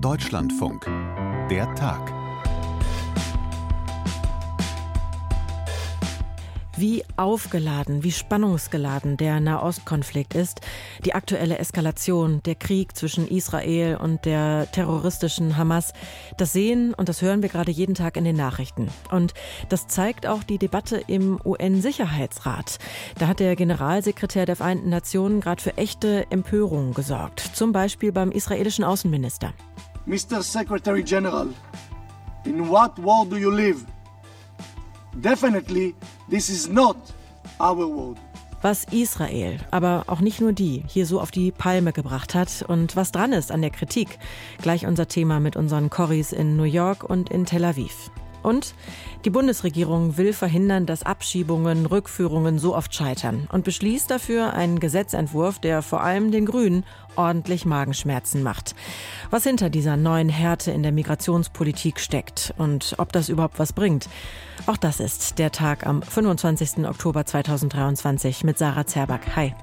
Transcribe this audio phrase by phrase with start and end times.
[0.00, 0.86] Deutschlandfunk.
[1.50, 2.12] Der Tag.
[6.76, 10.60] Wie aufgeladen, wie spannungsgeladen der Nahostkonflikt ist,
[11.04, 15.92] die aktuelle Eskalation, der Krieg zwischen Israel und der terroristischen Hamas,
[16.36, 18.88] das sehen und das hören wir gerade jeden Tag in den Nachrichten.
[19.10, 19.34] Und
[19.68, 22.78] das zeigt auch die Debatte im UN-Sicherheitsrat.
[23.18, 28.30] Da hat der Generalsekretär der Vereinten Nationen gerade für echte Empörung gesorgt, zum Beispiel beim
[28.30, 29.52] israelischen Außenminister.
[30.08, 30.42] Mr.
[30.42, 31.48] Secretary General,
[32.46, 33.84] in what world do you live?
[35.20, 35.94] Definitely,
[36.30, 36.96] this is not
[37.60, 38.16] our world.
[38.62, 42.96] Was Israel, aber auch nicht nur die, hier so auf die Palme gebracht hat und
[42.96, 44.18] was dran ist an der Kritik.
[44.62, 48.10] Gleich unser Thema mit unseren Corris in New York und in Tel Aviv.
[48.42, 48.74] Und
[49.24, 55.58] die Bundesregierung will verhindern, dass Abschiebungen, Rückführungen so oft scheitern und beschließt dafür einen Gesetzentwurf,
[55.58, 56.84] der vor allem den Grünen
[57.16, 58.74] ordentlich Magenschmerzen macht.
[59.30, 64.08] Was hinter dieser neuen Härte in der Migrationspolitik steckt und ob das überhaupt was bringt.
[64.66, 66.86] Auch das ist der Tag am 25.
[66.86, 69.22] Oktober 2023 mit Sarah Zerback.
[69.34, 69.54] Hi.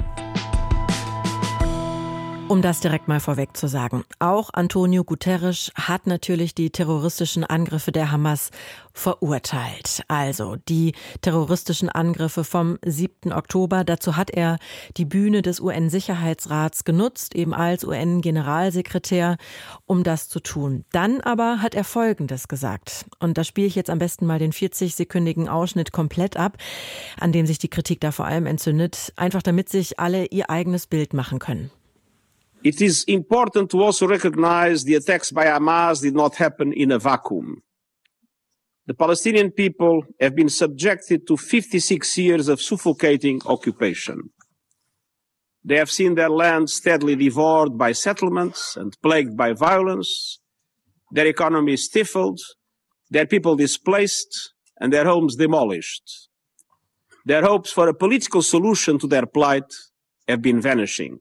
[2.48, 4.04] Um das direkt mal vorweg zu sagen.
[4.20, 8.52] Auch Antonio Guterres hat natürlich die terroristischen Angriffe der Hamas
[8.94, 10.04] verurteilt.
[10.10, 13.34] Also die terroristischen Angriffe vom 7.
[13.34, 13.84] Oktober.
[13.84, 14.60] Dazu hat er
[14.96, 19.38] die Bühne des UN-Sicherheitsrats genutzt, eben als UN-Generalsekretär,
[19.88, 20.86] um das zu tun.
[20.92, 23.06] Dann aber hat er Folgendes gesagt.
[23.20, 26.58] Und da spiele ich jetzt am besten mal den 40-sekündigen Ausschnitt komplett ab,
[27.20, 30.86] an dem sich die Kritik da vor allem entzündet, einfach damit sich alle ihr eigenes
[30.86, 31.72] Bild machen können.
[32.64, 37.00] It is important to also recognize the attacks by Hamas did not happen in a
[37.00, 37.62] vacuum.
[38.88, 44.30] The Palestinian people have been subjected to 56 years of suffocating occupation.
[45.64, 50.40] They have seen their land steadily devoured by settlements and plagued by violence,
[51.12, 52.40] their economy stifled,
[53.10, 56.30] their people displaced, and their homes demolished.
[57.26, 59.72] Their hopes for a political solution to their plight
[60.28, 61.20] have been vanishing.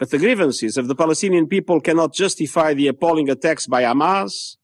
[0.00, 4.56] But the grievances of the Palestinian people cannot justify the appalling attacks by Hamas,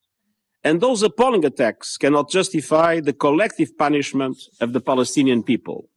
[0.65, 5.91] and those appalling attacks cannot justify the collective punishment of the Palestinian people.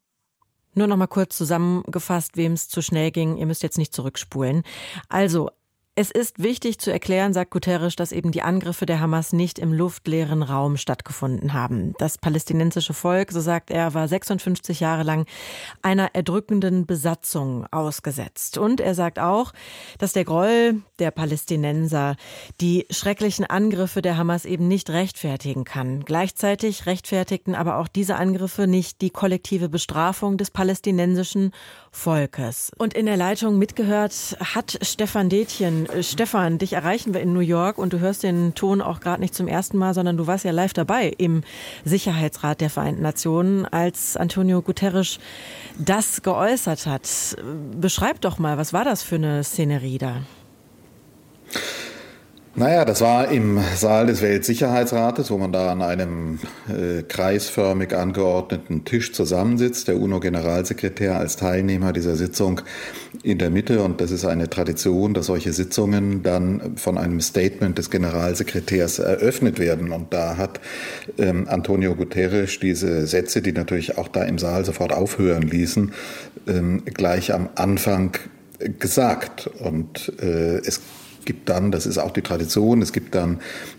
[0.76, 3.38] Nur noch mal kurz zusammengefasst, wem es zu schnell ging.
[3.38, 4.64] Ihr müsst jetzt nicht zurückspulen.
[5.08, 5.52] Also,
[6.00, 9.74] es ist wichtig zu erklären, sagt Guterres, dass eben die Angriffe der Hamas nicht im
[9.74, 11.94] luftleeren Raum stattgefunden haben.
[11.98, 15.26] Das palästinensische Volk, so sagt er, war 56 Jahre lang
[15.82, 18.58] einer erdrückenden Besatzung ausgesetzt.
[18.58, 19.52] Und er sagt auch,
[19.98, 22.16] dass der Groll der Palästinenser
[22.62, 26.06] die schrecklichen Angriffe der Hamas eben nicht rechtfertigen kann.
[26.06, 31.52] Gleichzeitig rechtfertigten aber auch diese Angriffe nicht die kollektive Bestrafung des palästinensischen
[31.92, 32.72] Volkes.
[32.78, 35.88] Und in der Leitung mitgehört hat Stefan Detjen.
[36.02, 39.34] Stefan, dich erreichen wir in New York und du hörst den Ton auch gerade nicht
[39.34, 41.44] zum ersten Mal, sondern du warst ja live dabei im
[41.86, 45.20] Sicherheitsrat der Vereinten Nationen, als Antonio Guterres
[45.78, 47.10] das geäußert hat.
[47.80, 50.22] Beschreib doch mal, was war das für eine Szenerie da?
[52.60, 58.84] Naja, das war im Saal des Weltsicherheitsrates, wo man da an einem äh, kreisförmig angeordneten
[58.84, 59.88] Tisch zusammensitzt.
[59.88, 62.60] Der UNO-Generalsekretär als Teilnehmer dieser Sitzung
[63.24, 63.82] in der Mitte.
[63.82, 69.58] Und das ist eine Tradition, dass solche Sitzungen dann von einem Statement des Generalsekretärs eröffnet
[69.58, 69.94] werden.
[69.94, 70.60] Und da hat
[71.18, 75.94] ähm, Antonio Guterres diese Sätze, die natürlich auch da im Saal sofort aufhören ließen,
[76.46, 78.18] ähm, gleich am Anfang
[78.80, 79.50] gesagt.
[79.62, 80.82] Und äh, es
[81.30, 83.38] gibt dann, das ist auch die Tradition, es gibt dann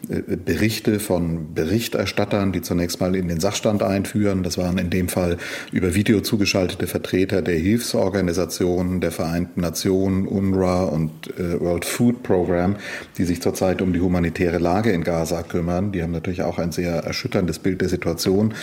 [0.09, 4.45] äh, Berichte von Berichterstattern, die zunächst mal in den Sachstand einführen.
[4.45, 5.37] Das waren in dem Fall
[5.73, 11.11] über Video zugeschaltete Vertreter der Hilfsorganisationen der Vereinten Nationen, UNRWA und
[11.41, 12.77] äh, World Food Program,
[13.19, 15.91] die sich zurzeit um die humanitäre Lage in Gaza kümmern.
[15.91, 18.55] Die haben natürlich auch ein sehr erschütterndes Bild der Situation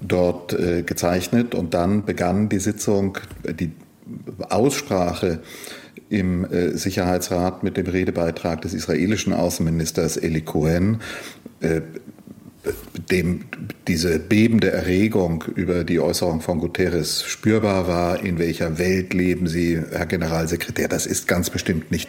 [0.00, 1.56] dort äh, gezeichnet.
[1.56, 3.72] Und dann begann die Sitzung, die
[4.48, 5.40] Aussprache
[6.08, 11.00] im äh, Sicherheitsrat mit dem Redebeitrag des israelischen Außenministers Eli Cohen,
[11.60, 11.80] äh,
[13.10, 13.44] dem
[13.88, 18.20] diese bebende Erregung über die Äußerung von Guterres spürbar war.
[18.20, 20.88] In welcher Welt leben Sie, Herr Generalsekretär?
[20.88, 22.08] Das ist ganz bestimmt nicht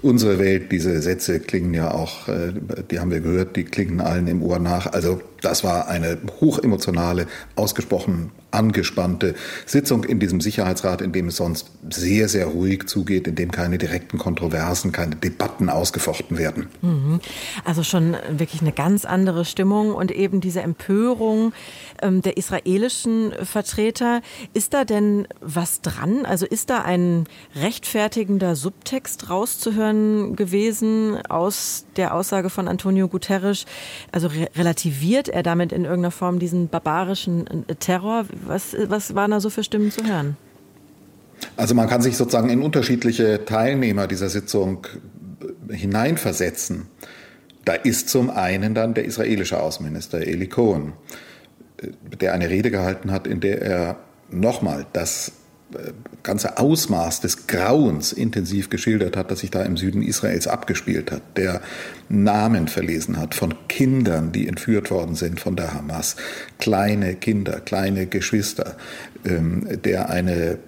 [0.00, 0.72] unsere Welt.
[0.72, 2.52] Diese Sätze klingen ja auch, äh,
[2.90, 4.86] die haben wir gehört, die klingen allen im Ohr nach.
[4.86, 9.34] Also das war eine hochemotionale, ausgesprochen angespannte
[9.66, 13.78] Sitzung in diesem Sicherheitsrat, in dem es sonst sehr, sehr ruhig zugeht, in dem keine
[13.78, 16.68] direkten Kontroversen, keine Debatten ausgefochten werden.
[16.82, 17.20] Mhm.
[17.64, 21.52] Also schon wirklich eine ganz andere Stimmung und eben diese Empörung
[22.00, 24.22] ähm, der israelischen Vertreter.
[24.54, 26.24] Ist da denn was dran?
[26.24, 27.24] Also ist da ein
[27.56, 33.66] rechtfertigender Subtext rauszuhören gewesen aus der Aussage von Antonio Guterres?
[34.12, 38.26] Also re relativiert er damit in irgendeiner Form diesen barbarischen äh, Terror?
[38.46, 40.36] Was, was waren da so für Stimmen zu hören?
[41.56, 44.86] Also man kann sich sozusagen in unterschiedliche Teilnehmer dieser Sitzung
[45.68, 46.86] hineinversetzen.
[47.64, 50.94] Da ist zum einen dann der israelische Außenminister Eli Cohen,
[52.20, 53.96] der eine Rede gehalten hat, in der er
[54.30, 55.32] nochmal das
[55.74, 55.92] äh,
[56.22, 61.22] ganze Ausmaß des Grauens intensiv geschildert hat, das sich da im Süden Israels abgespielt hat,
[61.36, 61.60] der
[62.08, 66.16] Namen verlesen hat von Kindern, die entführt worden sind von der Hamas,
[66.58, 68.76] kleine Kinder, kleine Geschwister,
[69.24, 70.58] ähm, der eine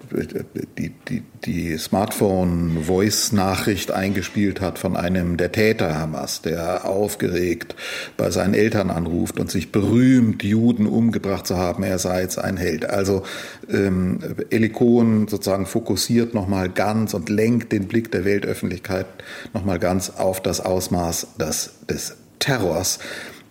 [0.77, 7.75] die, die, die Smartphone-Voice-Nachricht eingespielt hat von einem der Täter Hamas, der aufgeregt
[8.17, 12.57] bei seinen Eltern anruft und sich berühmt, Juden umgebracht zu haben, er sei jetzt ein
[12.57, 12.89] Held.
[12.89, 13.23] Also
[13.69, 19.05] ähm, Eli Cohen sozusagen fokussiert nochmal ganz und lenkt den Blick der Weltöffentlichkeit
[19.53, 22.99] nochmal ganz auf das Ausmaß des, des Terrors,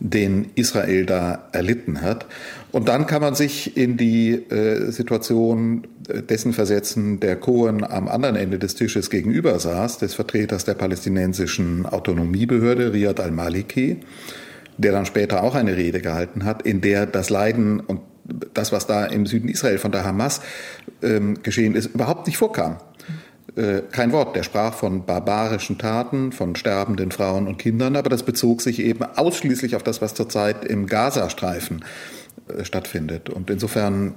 [0.01, 2.27] den Israel da erlitten hat.
[2.73, 8.37] Und dann kann man sich in die äh, Situation dessen versetzen, der Cohen am anderen
[8.37, 14.01] Ende des Tisches gegenüber saß, des Vertreters der palästinensischen Autonomiebehörde, Riyad al-Maliki,
[14.77, 18.01] der dann später auch eine Rede gehalten hat, in der das Leiden und
[18.55, 20.41] das, was da im Süden Israel von der Hamas
[21.03, 22.79] ähm, geschehen ist, überhaupt nicht vorkam.
[23.57, 24.35] Äh, kein Wort.
[24.35, 29.05] Der sprach von barbarischen Taten, von sterbenden Frauen und Kindern, aber das bezog sich eben
[29.05, 31.85] ausschließlich auf das, was zurzeit im Gazastreifen
[32.49, 33.31] äh, stattfindet.
[33.31, 34.15] Und insofern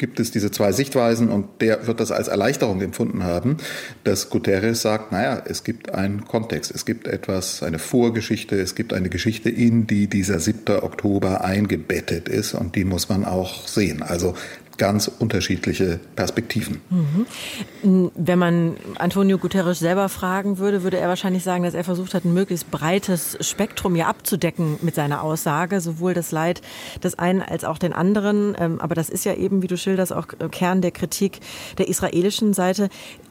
[0.00, 3.58] gibt es diese zwei Sichtweisen und der wird das als Erleichterung empfunden haben,
[4.02, 8.94] dass Guterres sagt, naja, es gibt einen Kontext, es gibt etwas, eine Vorgeschichte, es gibt
[8.94, 10.82] eine Geschichte, in die dieser 7.
[10.82, 14.02] Oktober eingebettet ist und die muss man auch sehen.
[14.02, 14.34] Also
[14.80, 16.80] ganz unterschiedliche Perspektiven.
[16.88, 18.10] Mhm.
[18.14, 22.24] Wenn man Antonio Guterres selber fragen würde, würde er wahrscheinlich sagen, dass er versucht hat,
[22.24, 26.62] ein möglichst breites Spektrum ja abzudecken mit seiner Aussage, sowohl das Leid
[27.04, 28.56] des einen als auch den anderen.
[28.58, 31.40] Ähm, aber das ist ja eben, wie du schilderst, auch Kern der Kritik
[31.76, 32.88] der israelischen Seite.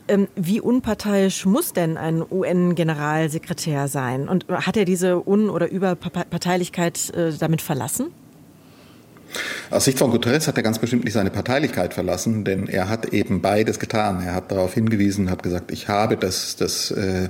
[0.08, 4.30] Ähm, wie unparteiisch muss denn ein UN-Generalsekretär sein?
[4.30, 8.12] Und hat er diese Un- oder Überparteilichkeit äh, damit verlassen?
[9.70, 13.14] Aus Sicht von Guterres hat er ganz bestimmt nicht seine Parteilichkeit verlassen, denn er hat
[13.14, 14.22] eben beides getan.
[14.24, 17.30] Er hat darauf hingewiesen, hat gesagt, ich habe das, das, äh,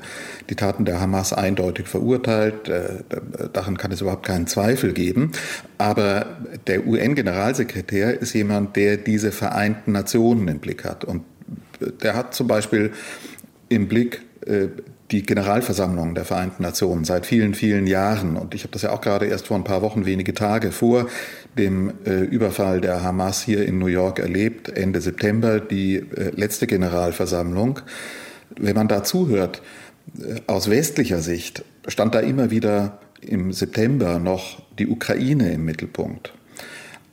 [0.50, 2.70] die Taten der Hamas eindeutig verurteilt.
[2.70, 3.04] Äh,
[3.52, 5.32] daran kann es überhaupt keinen Zweifel geben.
[5.78, 6.38] Aber
[6.68, 11.04] der UN-Generalsekretär ist jemand, der diese Vereinten Nationen im Blick hat.
[11.04, 11.24] Und
[12.02, 12.92] der hat zum Beispiel
[13.70, 14.68] im Blick äh,
[15.12, 18.38] die Generalversammlung der Vereinten Nationen seit vielen, vielen Jahren.
[18.38, 21.08] Und ich habe das ja auch gerade erst vor ein paar Wochen, wenige Tage vor
[21.58, 26.68] dem äh, Überfall der Hamas hier in New York erlebt, Ende September, die äh, letzte
[26.68, 27.80] Generalversammlung.
[28.58, 29.62] Wenn man da zuhört,
[30.20, 36.34] äh, aus westlicher Sicht stand da immer wieder im September noch die Ukraine im Mittelpunkt.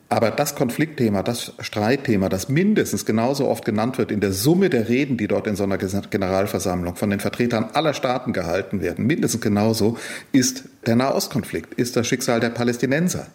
[0.08, 4.88] Aber das Konfliktthema, das Streitthema, das mindestens genauso oft genannt wird in der Summe der
[4.88, 9.40] Reden, die dort in so einer Generalversammlung von den Vertretern aller Staaten gehalten werden, mindestens
[9.40, 9.98] genauso,
[10.30, 13.26] ist der Nahostkonflikt, ist das Schicksal der Palästinenser.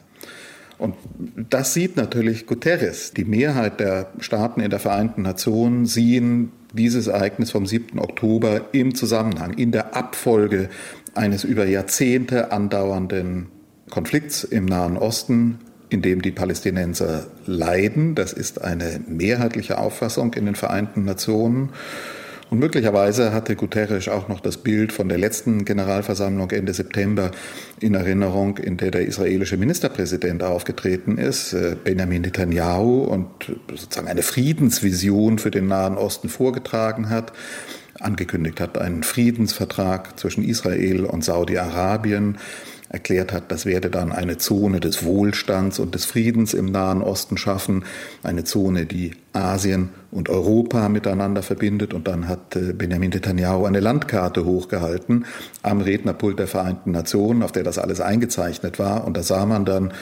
[0.77, 0.95] Und
[1.49, 3.11] das sieht natürlich Guterres.
[3.11, 7.99] Die Mehrheit der Staaten in der Vereinten Nationen sehen dieses Ereignis vom 7.
[7.99, 10.69] Oktober im Zusammenhang, in der Abfolge
[11.13, 13.47] eines über Jahrzehnte andauernden
[13.89, 15.59] Konflikts im Nahen Osten
[15.91, 18.15] in dem die Palästinenser leiden.
[18.15, 21.69] Das ist eine mehrheitliche Auffassung in den Vereinten Nationen.
[22.49, 27.31] Und möglicherweise hatte Guterres auch noch das Bild von der letzten Generalversammlung Ende September
[27.79, 33.27] in Erinnerung, in der der israelische Ministerpräsident aufgetreten ist, äh, Benjamin Netanyahu, und
[33.69, 37.33] sozusagen eine Friedensvision für den Nahen Osten vorgetragen hat
[37.99, 42.37] angekündigt hat, einen Friedensvertrag zwischen Israel und Saudi-Arabien,
[42.91, 47.37] erklärt hat, das werde dann eine Zone des Wohlstands und des Friedens im Nahen Osten
[47.37, 47.85] schaffen,
[48.21, 51.93] eine Zone, die Asien und Europa miteinander verbindet.
[51.93, 55.25] Und dann hat äh, Benjamin Netanyahu eine Landkarte hochgehalten
[55.63, 59.05] am Rednerpult der Vereinten Nationen, auf der das alles eingezeichnet war.
[59.05, 59.93] Und da sah man dann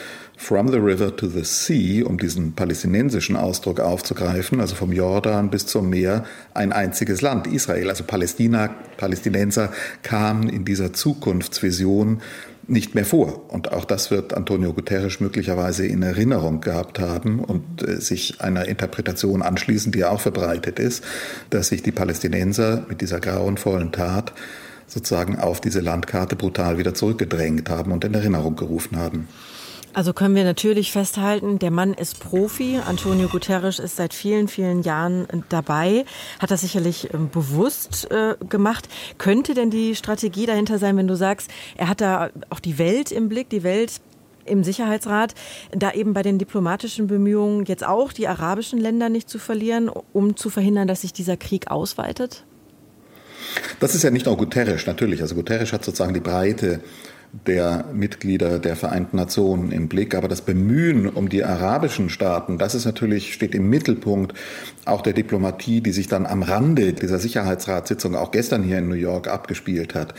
[0.42, 5.68] From the River to the Sea, um diesen palästinensischen Ausdruck aufzugreifen, also vom Jordan bis
[5.68, 7.90] zum Meer, ein einziges Land, Israel.
[7.90, 9.70] Also Palästina, Palästinenser
[10.02, 12.22] kamen in dieser Zukunftsvision
[12.70, 13.52] nicht mehr vor.
[13.52, 18.68] Und auch das wird Antonio Guterres möglicherweise in Erinnerung gehabt haben und äh, sich einer
[18.68, 21.04] Interpretation anschließen, die auch verbreitet ist,
[21.50, 24.34] dass sich die Palästinenser mit dieser grauenvollen Tat
[24.88, 29.28] sozusagen auf diese Landkarte brutal wieder zurückgedrängt haben und in Erinnerung gerufen haben.
[29.94, 32.80] Also können wir natürlich festhalten, der Mann ist Profi.
[32.86, 36.06] Antonio Guterres ist seit vielen, vielen Jahren dabei,
[36.40, 38.88] hat das sicherlich ähm, bewusst äh, gemacht.
[39.18, 43.12] Könnte denn die Strategie dahinter sein, wenn du sagst, er hat da auch die Welt
[43.12, 44.00] im Blick, die Welt
[44.46, 45.34] im Sicherheitsrat,
[45.72, 50.36] da eben bei den diplomatischen Bemühungen jetzt auch die arabischen Länder nicht zu verlieren, um
[50.36, 52.44] zu verhindern, dass sich dieser Krieg ausweitet?
[53.80, 55.22] Das ist ja nicht nur Guterres, natürlich.
[55.22, 56.82] Also Guterres hat sozusagen die breite
[57.32, 60.16] der Mitglieder der Vereinten Nationen im Blick.
[60.16, 64.34] Aber das Bemühen um die arabischen Staaten, das ist natürlich, steht im Mittelpunkt
[64.86, 68.96] auch der Diplomatie, die sich dann am Rande dieser Sicherheitsratssitzung auch gestern hier in New
[68.96, 70.16] York abgespielt hat.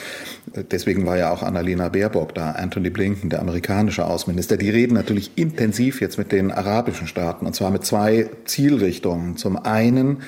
[0.70, 4.56] Deswegen war ja auch Annalena Baerbock da, Anthony Blinken, der amerikanische Außenminister.
[4.56, 9.36] Die reden natürlich intensiv jetzt mit den arabischen Staaten und zwar mit zwei Zielrichtungen.
[9.36, 10.18] Zum einen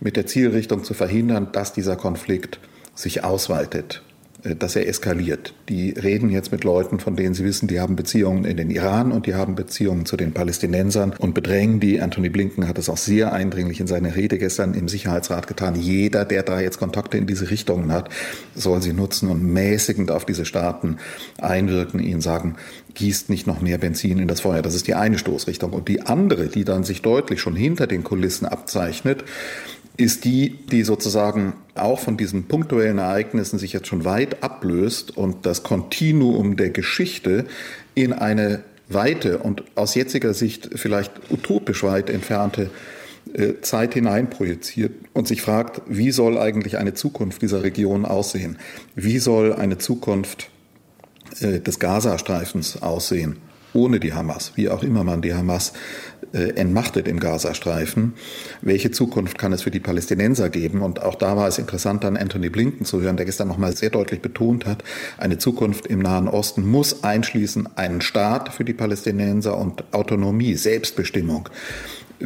[0.00, 2.60] mit der Zielrichtung zu verhindern, dass dieser Konflikt
[2.94, 4.02] sich ausweitet
[4.44, 5.52] dass er eskaliert.
[5.68, 9.10] Die reden jetzt mit Leuten, von denen sie wissen, die haben Beziehungen in den Iran
[9.10, 12.00] und die haben Beziehungen zu den Palästinensern und bedrängen die.
[12.00, 15.74] Anthony Blinken hat es auch sehr eindringlich in seiner Rede gestern im Sicherheitsrat getan.
[15.74, 18.10] Jeder, der da jetzt Kontakte in diese Richtungen hat,
[18.54, 20.98] soll sie nutzen und mäßigend auf diese Staaten
[21.38, 22.56] einwirken, ihnen sagen,
[22.94, 24.62] gießt nicht noch mehr Benzin in das Feuer.
[24.62, 25.72] Das ist die eine Stoßrichtung.
[25.72, 29.24] Und die andere, die dann sich deutlich schon hinter den Kulissen abzeichnet,
[29.98, 35.44] ist die, die sozusagen auch von diesen punktuellen Ereignissen sich jetzt schon weit ablöst und
[35.44, 37.44] das Kontinuum der Geschichte
[37.94, 42.70] in eine weite und aus jetziger Sicht vielleicht utopisch weit entfernte
[43.34, 48.56] äh, Zeit hineinprojiziert und sich fragt, wie soll eigentlich eine Zukunft dieser Region aussehen?
[48.94, 50.48] Wie soll eine Zukunft
[51.40, 53.36] äh, des Gazastreifens aussehen?
[53.74, 55.72] ohne die Hamas, wie auch immer man die Hamas
[56.32, 58.14] entmachtet im Gazastreifen.
[58.62, 60.82] Welche Zukunft kann es für die Palästinenser geben?
[60.82, 63.90] Und auch da war es interessant, dann Anthony Blinken zu hören, der gestern nochmal sehr
[63.90, 64.84] deutlich betont hat,
[65.16, 71.48] eine Zukunft im Nahen Osten muss einschließen einen Staat für die Palästinenser und Autonomie, Selbstbestimmung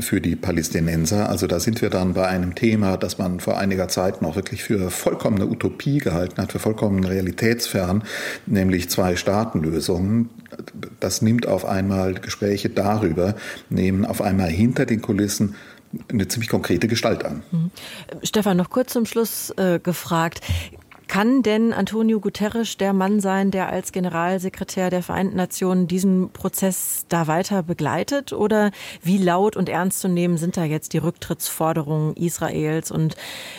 [0.00, 1.28] für die Palästinenser.
[1.28, 4.62] Also da sind wir dann bei einem Thema, das man vor einiger Zeit noch wirklich
[4.62, 8.02] für vollkommene Utopie gehalten hat, für vollkommen realitätsfern,
[8.46, 10.30] nämlich zwei Staatenlösungen.
[11.00, 13.34] Das nimmt auf einmal Gespräche darüber,
[13.70, 15.54] nehmen auf einmal hinter den Kulissen
[16.08, 17.42] eine ziemlich konkrete Gestalt an.
[17.50, 17.70] Mhm.
[18.22, 20.40] Stefan, noch kurz zum Schluss äh, gefragt.
[21.12, 27.04] Kann denn Antonio Guterres der Mann sein, der als Generalsekretär der Vereinten Nationen diesen Prozess
[27.10, 28.32] da weiter begleitet?
[28.32, 28.70] Oder
[29.02, 33.16] wie laut und ernst zu nehmen sind da jetzt die Rücktrittsforderungen Israels und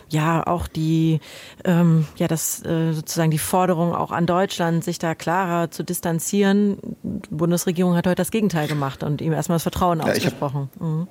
[0.09, 1.19] ja auch die,
[1.63, 6.79] ähm, ja, das äh, sozusagen die Forderung auch an Deutschland, sich da klarer zu distanzieren?
[7.03, 10.71] Die Bundesregierung hat heute das Gegenteil gemacht und ihm erstmal das Vertrauen ja, ausgesprochen.
[10.79, 11.07] Mhm.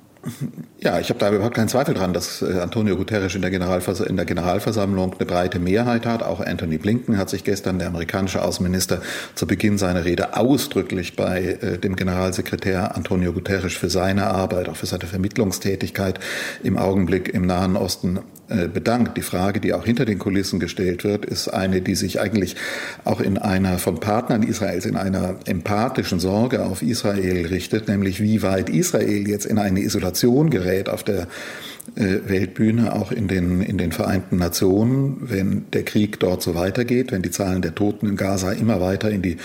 [0.79, 4.15] Ja, ich habe da überhaupt keinen Zweifel dran, dass äh, Antonio Guterres in der, in
[4.15, 6.23] der Generalversammlung eine breite Mehrheit hat.
[6.23, 9.01] Auch Anthony Blinken hat sich gestern, der amerikanische Außenminister,
[9.35, 14.77] zu Beginn seiner Rede ausdrücklich bei äh, dem Generalsekretär Antonio Guterres für seine Arbeit, auch
[14.77, 16.19] für seine Vermittlungstätigkeit
[16.63, 19.17] im Augenblick im Nahen Osten bedankt.
[19.17, 22.55] Die Frage, die auch hinter den Kulissen gestellt wird, ist eine, die sich eigentlich
[23.03, 28.41] auch in einer von Partnern Israels in einer empathischen Sorge auf Israel richtet, nämlich wie
[28.41, 31.25] weit Israel jetzt in eine Isolation gerät auf der äh,
[31.95, 37.21] Weltbühne, auch in den, in den Vereinten Nationen, wenn der Krieg dort so weitergeht, wenn
[37.21, 39.37] die Zahlen der Toten in Gaza immer weiter in die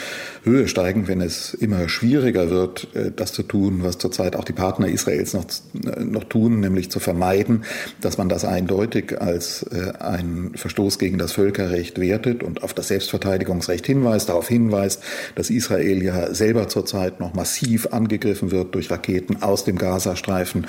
[0.45, 4.53] Höhe steigen, wenn es immer schwieriger wird, äh, das zu tun, was zurzeit auch die
[4.53, 5.47] Partner Israels noch,
[5.85, 7.65] äh, noch tun, nämlich zu vermeiden,
[8.01, 9.67] dass man das eindeutig als
[9.99, 15.03] einen Verstoß gegen das Völkerrecht wertet und auf das Selbstverteidigungsrecht hinweist, darauf hinweist,
[15.35, 20.67] dass Israel ja selber zurzeit noch massiv angegriffen wird durch Raketen aus dem Gazastreifen,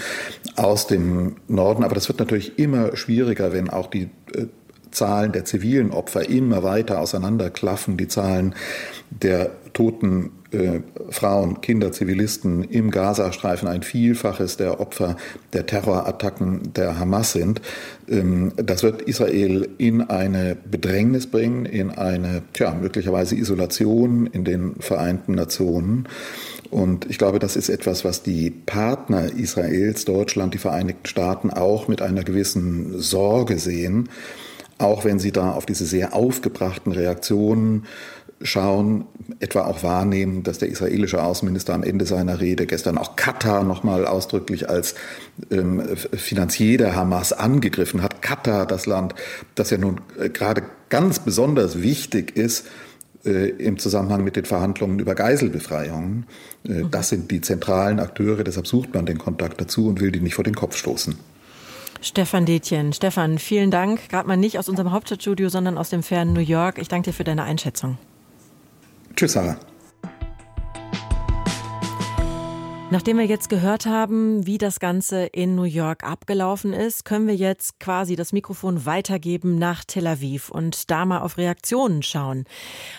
[0.55, 1.83] aus dem Norden.
[1.83, 4.45] Aber das wird natürlich immer schwieriger, wenn auch die äh,
[4.91, 8.55] Zahlen der zivilen Opfer immer weiter auseinanderklaffen, die Zahlen
[9.09, 15.15] der toten äh, Frauen, Kinder, Zivilisten im Gazastreifen ein Vielfaches der Opfer
[15.53, 17.61] der Terrorattacken der Hamas sind.
[18.09, 24.75] Ähm, das wird Israel in eine Bedrängnis bringen, in eine tja, möglicherweise Isolation in den
[24.79, 26.07] Vereinten Nationen.
[26.69, 31.87] Und ich glaube, das ist etwas, was die Partner Israels, Deutschland, die Vereinigten Staaten auch
[31.87, 34.09] mit einer gewissen Sorge sehen,
[34.77, 37.85] auch wenn sie da auf diese sehr aufgebrachten Reaktionen
[38.41, 39.05] schauen,
[39.39, 44.05] etwa auch wahrnehmen, dass der israelische Außenminister am Ende seiner Rede gestern auch Katar nochmal
[44.05, 44.95] ausdrücklich als
[45.51, 45.83] ähm,
[46.13, 48.21] Finanzier der Hamas angegriffen hat.
[48.21, 49.15] Katar, das Land,
[49.55, 52.65] das ja nun äh, gerade ganz besonders wichtig ist,
[53.27, 56.25] im Zusammenhang mit den Verhandlungen über Geiselbefreiungen.
[56.65, 56.91] Äh, mhm.
[56.91, 60.35] Das sind die zentralen Akteure, deshalb sucht man den Kontakt dazu und will die nicht
[60.35, 61.17] vor den Kopf stoßen.
[62.01, 62.93] Stefan Detjen.
[62.93, 64.07] Stefan, vielen Dank.
[64.09, 66.77] Gerade mal nicht aus unserem Hauptstadtstudio, sondern aus dem fernen New York.
[66.77, 67.97] Ich danke dir für deine Einschätzung.
[69.15, 69.57] Tschüss, Sarah.
[72.91, 77.35] Nachdem wir jetzt gehört haben, wie das Ganze in New York abgelaufen ist, können wir
[77.35, 82.45] jetzt quasi das Mikrofon weitergeben nach Tel Aviv und da mal auf Reaktionen schauen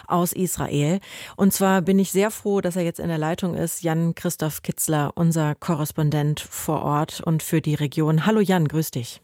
[0.06, 1.00] aus Israel.
[1.34, 4.62] Und zwar bin ich sehr froh, dass er jetzt in der Leitung ist, Jan Christoph
[4.62, 8.26] Kitzler, unser Korrespondent vor Ort und für die Region.
[8.26, 9.20] Hallo Jan, grüß dich.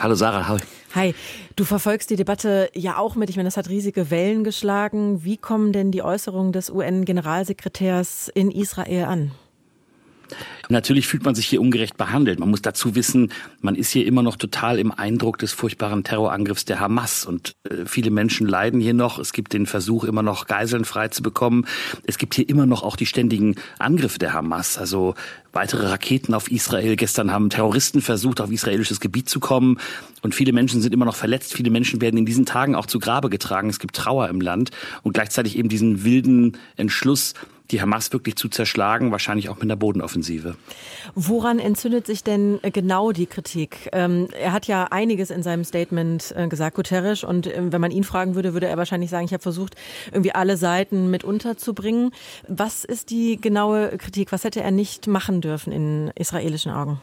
[0.00, 0.58] Hallo Sarah, hi.
[0.96, 1.14] Hi,
[1.54, 3.30] du verfolgst die Debatte ja auch mit.
[3.30, 5.22] Ich meine, das hat riesige Wellen geschlagen.
[5.22, 9.30] Wie kommen denn die Äußerungen des UN-Generalsekretärs in Israel an?
[10.68, 12.38] Natürlich fühlt man sich hier ungerecht behandelt.
[12.38, 16.64] Man muss dazu wissen, man ist hier immer noch total im Eindruck des furchtbaren Terrorangriffs
[16.64, 19.18] der Hamas und äh, viele Menschen leiden hier noch.
[19.18, 21.66] Es gibt den Versuch, immer noch Geiseln frei zu bekommen.
[22.04, 25.14] Es gibt hier immer noch auch die ständigen Angriffe der Hamas, also
[25.52, 26.96] weitere Raketen auf Israel.
[26.96, 29.78] Gestern haben Terroristen versucht, auf israelisches Gebiet zu kommen
[30.22, 31.54] und viele Menschen sind immer noch verletzt.
[31.54, 33.68] Viele Menschen werden in diesen Tagen auch zu Grabe getragen.
[33.68, 34.70] Es gibt Trauer im Land
[35.02, 37.34] und gleichzeitig eben diesen wilden Entschluss,
[37.70, 40.54] die Hamas wirklich zu zerschlagen, wahrscheinlich auch mit einer Bodenoffensive.
[41.14, 43.88] Woran entzündet sich denn äh, genau die Kritik?
[43.92, 47.90] Ähm, er hat ja einiges in seinem Statement äh, gesagt, Guterres, und ähm, wenn man
[47.90, 49.76] ihn fragen würde, würde er wahrscheinlich sagen, ich habe versucht,
[50.12, 52.10] irgendwie alle Seiten mit unterzubringen.
[52.48, 54.30] Was ist die genaue Kritik?
[54.32, 57.00] Was hätte er nicht machen dürfen in israelischen Augen?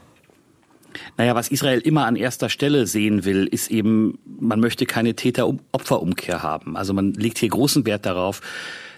[1.18, 6.44] Naja, was Israel immer an erster Stelle sehen will, ist eben, man möchte keine Täter-Opfer-Umkehr
[6.44, 6.76] haben.
[6.78, 8.42] Also man legt hier großen Wert darauf,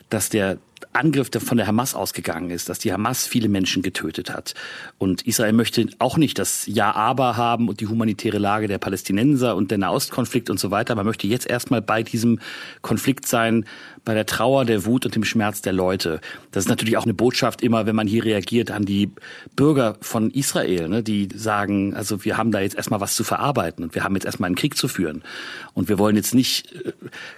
[0.10, 0.58] dass der
[0.94, 4.54] Angriff von der Hamas ausgegangen ist, dass die Hamas viele Menschen getötet hat.
[4.98, 9.72] Und Israel möchte auch nicht das Ja-Aber haben und die humanitäre Lage der Palästinenser und
[9.72, 10.96] der Nahostkonflikt und so weiter.
[10.96, 12.40] Man möchte jetzt erstmal bei diesem
[12.82, 13.66] Konflikt sein,
[14.06, 16.20] bei der Trauer, der Wut und dem Schmerz der Leute.
[16.52, 19.12] Das ist natürlich auch eine Botschaft immer, wenn man hier reagiert an die
[19.56, 23.84] Bürger von Israel, ne, die sagen, also wir haben da jetzt erstmal was zu verarbeiten
[23.84, 25.24] und wir haben jetzt erstmal einen Krieg zu führen.
[25.74, 26.94] Und wir wollen jetzt nicht äh,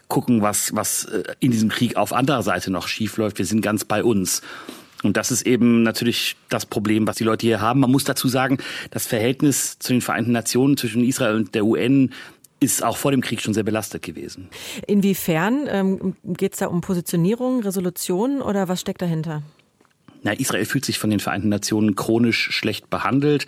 [0.08, 2.88] gucken, was, was äh, in diesem Krieg auf anderer Seite noch
[3.36, 3.40] schiefläuft.
[3.40, 4.42] Wir sind ganz bei uns.
[5.04, 7.80] Und das ist eben natürlich das Problem, was die Leute hier haben.
[7.80, 8.58] Man muss dazu sagen,
[8.92, 12.12] das Verhältnis zu den Vereinten Nationen zwischen Israel und der UN
[12.60, 14.50] ist auch vor dem Krieg schon sehr belastet gewesen.
[14.88, 19.44] Inwiefern ähm, geht es da um Positionierung, Resolutionen oder was steckt dahinter?
[20.24, 23.46] Na, Israel fühlt sich von den Vereinten Nationen chronisch schlecht behandelt.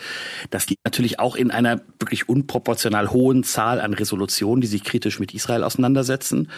[0.52, 5.20] Das liegt natürlich auch in einer wirklich unproportional hohen Zahl an Resolutionen, die sich kritisch
[5.20, 6.50] mit Israel auseinandersetzen,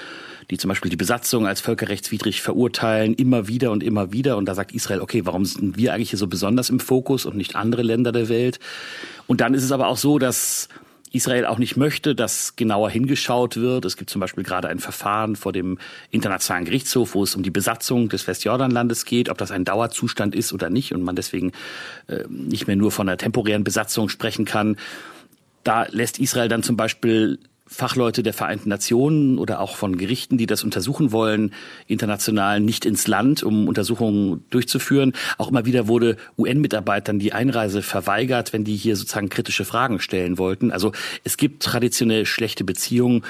[0.49, 4.37] die zum Beispiel die Besatzung als völkerrechtswidrig verurteilen, immer wieder und immer wieder.
[4.37, 7.37] Und da sagt Israel, okay, warum sind wir eigentlich hier so besonders im Fokus und
[7.37, 8.59] nicht andere Länder der Welt?
[9.27, 10.69] Und dann ist es aber auch so, dass
[11.11, 13.85] Israel auch nicht möchte, dass genauer hingeschaut wird.
[13.85, 15.77] Es gibt zum Beispiel gerade ein Verfahren vor dem
[16.11, 20.53] Internationalen Gerichtshof, wo es um die Besatzung des Westjordanlandes geht, ob das ein Dauerzustand ist
[20.53, 21.51] oder nicht und man deswegen
[22.07, 24.77] äh, nicht mehr nur von einer temporären Besatzung sprechen kann.
[25.63, 27.39] Da lässt Israel dann zum Beispiel
[27.71, 31.53] Fachleute der Vereinten Nationen oder auch von Gerichten, die das untersuchen wollen,
[31.87, 35.13] international nicht ins Land, um Untersuchungen durchzuführen.
[35.37, 40.39] Auch immer wieder wurde UN-Mitarbeitern die Einreise verweigert, wenn die hier sozusagen kritische Fragen stellen
[40.39, 40.71] wollten.
[40.71, 43.23] Also es gibt traditionell schlechte Beziehungen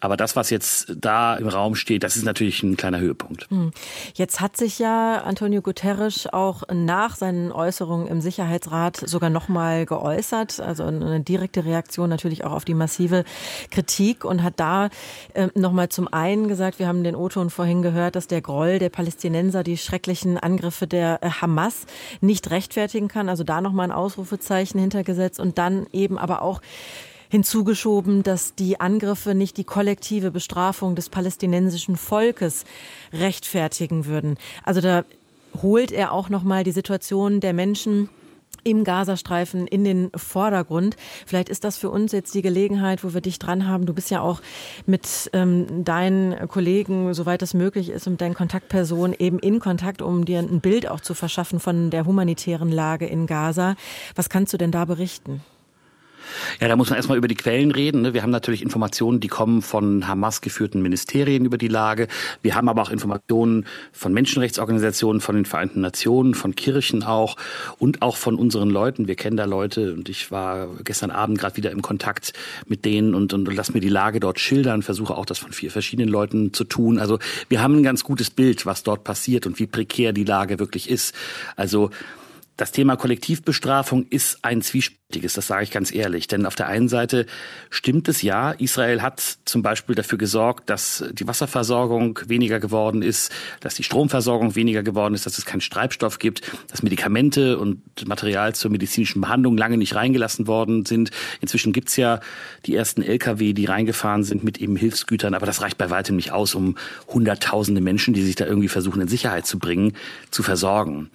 [0.00, 3.48] aber das, was jetzt da im Raum steht, das ist natürlich ein kleiner Höhepunkt.
[3.50, 3.72] Hm.
[4.14, 10.60] Jetzt hat sich ja Antonio Guterres auch nach seinen Äußerungen im Sicherheitsrat sogar nochmal geäußert,
[10.60, 13.24] also eine direkte Reaktion natürlich auch auf die massive
[13.70, 14.90] Kritik und hat da
[15.32, 18.90] äh, nochmal zum einen gesagt, wir haben den O-Ton vorhin gehört, dass der Groll der
[18.90, 21.86] Palästinenser die schrecklichen Angriffe der äh, Hamas
[22.20, 23.28] nicht rechtfertigen kann.
[23.28, 26.60] Also da nochmal ein Ausrufezeichen hintergesetzt und dann eben aber auch
[27.28, 32.64] hinzugeschoben, dass die Angriffe nicht die kollektive Bestrafung des palästinensischen Volkes
[33.12, 34.36] rechtfertigen würden.
[34.64, 35.04] Also da
[35.62, 38.08] holt er auch noch mal die Situation der Menschen
[38.66, 40.96] im Gazastreifen in den Vordergrund.
[41.24, 43.86] Vielleicht ist das für uns jetzt die Gelegenheit, wo wir dich dran haben.
[43.86, 44.42] Du bist ja auch
[44.86, 50.24] mit ähm, deinen Kollegen, soweit es möglich ist, und deinen Kontaktpersonen eben in Kontakt, um
[50.24, 53.76] dir ein Bild auch zu verschaffen von der humanitären Lage in Gaza.
[54.16, 55.42] Was kannst du denn da berichten?
[56.60, 58.02] Ja, da muss man erstmal über die Quellen reden.
[58.02, 58.14] Ne?
[58.14, 62.08] Wir haben natürlich Informationen, die kommen von Hamas geführten Ministerien über die Lage.
[62.42, 67.36] Wir haben aber auch Informationen von Menschenrechtsorganisationen, von den Vereinten Nationen, von Kirchen auch
[67.78, 69.08] und auch von unseren Leuten.
[69.08, 72.32] Wir kennen da Leute und ich war gestern Abend gerade wieder im Kontakt
[72.66, 75.52] mit denen und, und, und lass mir die Lage dort schildern, versuche auch das von
[75.52, 76.98] vier verschiedenen Leuten zu tun.
[76.98, 77.18] Also
[77.48, 80.90] wir haben ein ganz gutes Bild, was dort passiert und wie prekär die Lage wirklich
[80.90, 81.14] ist.
[81.56, 81.90] Also
[82.56, 86.26] das Thema Kollektivbestrafung ist ein zwiespältiges, das sage ich ganz ehrlich.
[86.26, 87.26] Denn auf der einen Seite
[87.68, 93.30] stimmt es ja, Israel hat zum Beispiel dafür gesorgt, dass die Wasserversorgung weniger geworden ist,
[93.60, 98.54] dass die Stromversorgung weniger geworden ist, dass es keinen Treibstoff gibt, dass Medikamente und Material
[98.54, 101.10] zur medizinischen Behandlung lange nicht reingelassen worden sind.
[101.42, 102.20] Inzwischen gibt's ja
[102.64, 106.32] die ersten Lkw, die reingefahren sind mit eben Hilfsgütern, aber das reicht bei weitem nicht
[106.32, 109.92] aus, um Hunderttausende Menschen, die sich da irgendwie versuchen in Sicherheit zu bringen,
[110.30, 111.10] zu versorgen.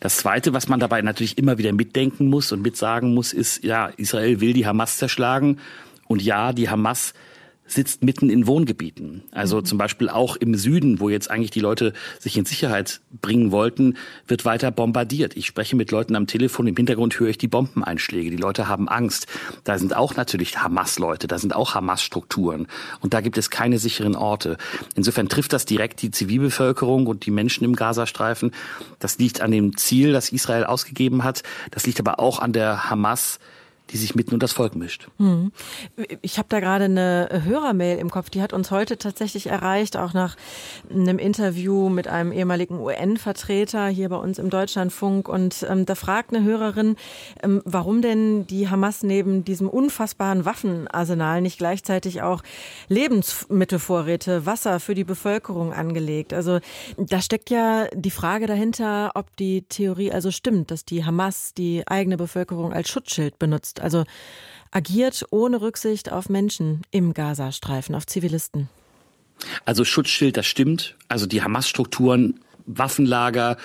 [0.00, 3.64] Das Zweite, was man da dabei natürlich immer wieder mitdenken muss und mitsagen muss, ist,
[3.64, 5.58] ja, Israel will die Hamas zerschlagen.
[6.06, 7.12] Und ja, die Hamas
[7.66, 9.22] sitzt mitten in Wohngebieten.
[9.32, 9.64] Also mhm.
[9.64, 13.96] zum Beispiel auch im Süden, wo jetzt eigentlich die Leute sich in Sicherheit bringen wollten,
[14.26, 15.36] wird weiter bombardiert.
[15.36, 18.30] Ich spreche mit Leuten am Telefon, im Hintergrund höre ich die Bombeneinschläge.
[18.30, 19.26] Die Leute haben Angst.
[19.64, 22.66] Da sind auch natürlich Hamas-Leute, da sind auch Hamas-Strukturen.
[23.00, 24.56] Und da gibt es keine sicheren Orte.
[24.94, 28.52] Insofern trifft das direkt die Zivilbevölkerung und die Menschen im Gazastreifen.
[28.98, 31.42] Das liegt an dem Ziel, das Israel ausgegeben hat.
[31.70, 33.38] Das liegt aber auch an der Hamas,
[33.90, 35.08] die sich mitten unter das Volk mischt.
[35.18, 35.52] Hm.
[36.22, 40.12] Ich habe da gerade eine Hörermail im Kopf, die hat uns heute tatsächlich erreicht, auch
[40.12, 40.36] nach
[40.90, 45.28] einem Interview mit einem ehemaligen UN-Vertreter hier bei uns im Deutschlandfunk.
[45.28, 46.96] Und ähm, da fragt eine Hörerin,
[47.42, 52.42] ähm, warum denn die Hamas neben diesem unfassbaren Waffenarsenal nicht gleichzeitig auch
[52.88, 56.32] Lebensmittelvorräte, Wasser für die Bevölkerung angelegt.
[56.32, 56.58] Also
[56.96, 61.86] da steckt ja die Frage dahinter, ob die Theorie also stimmt, dass die Hamas die
[61.86, 63.80] eigene Bevölkerung als Schutzschild benutzt benutzt.
[63.80, 64.04] Also
[64.70, 68.68] agiert ohne Rücksicht auf Menschen im Gazastreifen, auf Zivilisten.
[69.64, 70.96] Also Schutzschild, das stimmt.
[71.08, 73.58] Also die Hamas-Strukturen, Waffenlager,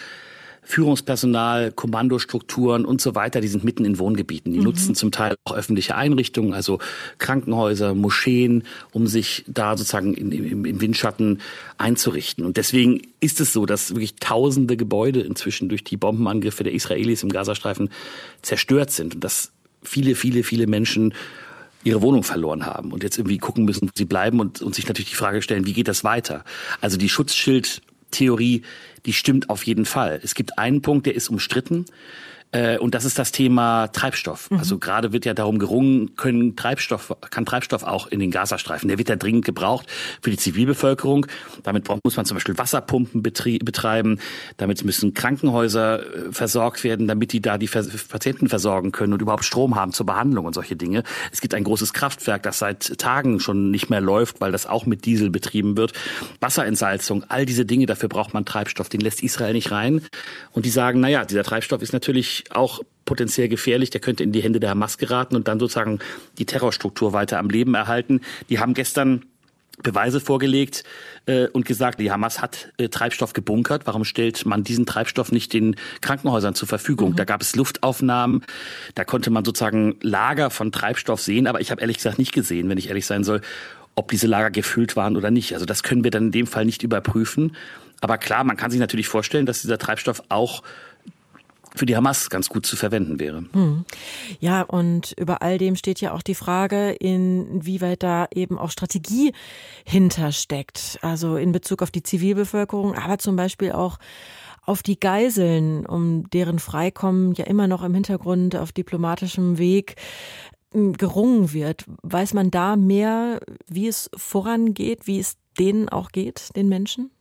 [0.63, 4.53] Führungspersonal, Kommandostrukturen und so weiter, die sind mitten in Wohngebieten.
[4.53, 4.65] Die mhm.
[4.65, 6.77] nutzen zum Teil auch öffentliche Einrichtungen, also
[7.17, 11.41] Krankenhäuser, Moscheen, um sich da sozusagen in, im, im Windschatten
[11.77, 12.45] einzurichten.
[12.45, 17.23] Und deswegen ist es so, dass wirklich tausende Gebäude inzwischen durch die Bombenangriffe der Israelis
[17.23, 17.89] im Gazastreifen
[18.43, 19.15] zerstört sind.
[19.15, 19.51] Und das
[19.83, 21.13] viele, viele, viele Menschen
[21.83, 24.87] ihre Wohnung verloren haben und jetzt irgendwie gucken müssen, wo sie bleiben und, und sich
[24.87, 26.43] natürlich die Frage stellen, wie geht das weiter?
[26.79, 28.61] Also die Schutzschildtheorie,
[29.05, 30.19] die stimmt auf jeden Fall.
[30.23, 31.85] Es gibt einen Punkt, der ist umstritten.
[32.51, 34.51] Äh, und das ist das Thema Treibstoff.
[34.51, 34.59] Mhm.
[34.59, 38.89] Also gerade wird ja darum gerungen, können Treibstoff, kann Treibstoff auch in den Gazastreifen.
[38.89, 39.87] Der wird ja dringend gebraucht
[40.21, 41.27] für die Zivilbevölkerung.
[41.63, 44.19] Damit muss man zum Beispiel Wasserpumpen betreiben.
[44.57, 49.45] Damit müssen Krankenhäuser äh, versorgt werden, damit die da die Patienten versorgen können und überhaupt
[49.45, 51.03] Strom haben zur Behandlung und solche Dinge.
[51.31, 54.85] Es gibt ein großes Kraftwerk, das seit Tagen schon nicht mehr läuft, weil das auch
[54.85, 55.93] mit Diesel betrieben wird.
[56.39, 58.89] Wasserentsalzung, all diese Dinge, dafür braucht man Treibstoff.
[58.89, 60.01] Den lässt Israel nicht rein.
[60.51, 63.89] Und die sagen, na ja, dieser Treibstoff ist natürlich auch potenziell gefährlich.
[63.89, 65.99] Der könnte in die Hände der Hamas geraten und dann sozusagen
[66.37, 68.21] die Terrorstruktur weiter am Leben erhalten.
[68.49, 69.25] Die haben gestern
[69.83, 70.83] Beweise vorgelegt
[71.25, 73.87] äh, und gesagt, die Hamas hat äh, Treibstoff gebunkert.
[73.87, 77.11] Warum stellt man diesen Treibstoff nicht den Krankenhäusern zur Verfügung?
[77.11, 77.15] Mhm.
[77.15, 78.43] Da gab es Luftaufnahmen,
[78.95, 82.69] da konnte man sozusagen Lager von Treibstoff sehen, aber ich habe ehrlich gesagt nicht gesehen,
[82.69, 83.41] wenn ich ehrlich sein soll,
[83.95, 85.53] ob diese Lager gefüllt waren oder nicht.
[85.53, 87.55] Also das können wir dann in dem Fall nicht überprüfen.
[88.01, 90.63] Aber klar, man kann sich natürlich vorstellen, dass dieser Treibstoff auch
[91.75, 93.45] für die Hamas ganz gut zu verwenden wäre.
[93.53, 93.85] Hm.
[94.39, 99.33] Ja, und über all dem steht ja auch die Frage, inwieweit da eben auch Strategie
[99.85, 100.99] hintersteckt.
[101.01, 103.97] Also in Bezug auf die Zivilbevölkerung, aber zum Beispiel auch
[104.63, 109.95] auf die Geiseln, um deren Freikommen ja immer noch im Hintergrund auf diplomatischem Weg
[110.71, 111.85] hm, gerungen wird.
[112.03, 117.11] Weiß man da mehr, wie es vorangeht, wie es denen auch geht, den Menschen?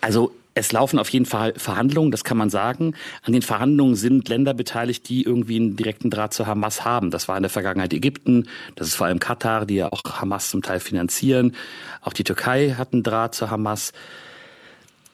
[0.00, 2.94] Also es laufen auf jeden Fall Verhandlungen, das kann man sagen.
[3.22, 7.10] An den Verhandlungen sind Länder beteiligt, die irgendwie einen direkten Draht zu Hamas haben.
[7.10, 10.50] Das war in der Vergangenheit Ägypten, das ist vor allem Katar, die ja auch Hamas
[10.50, 11.54] zum Teil finanzieren.
[12.02, 13.92] Auch die Türkei hat einen Draht zu Hamas.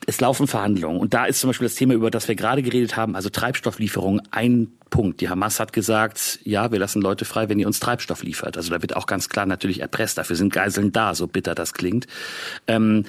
[0.09, 1.01] Es laufen Verhandlungen.
[1.01, 4.23] Und da ist zum Beispiel das Thema, über das wir gerade geredet haben, also Treibstofflieferung,
[4.31, 5.21] ein Punkt.
[5.21, 8.57] Die Hamas hat gesagt, ja, wir lassen Leute frei, wenn ihr uns Treibstoff liefert.
[8.57, 10.17] Also da wird auch ganz klar natürlich erpresst.
[10.17, 12.07] Dafür sind Geiseln da, so bitter das klingt.
[12.69, 13.05] Ähm,